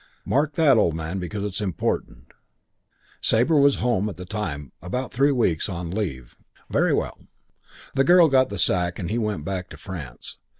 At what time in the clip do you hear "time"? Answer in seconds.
4.25-4.71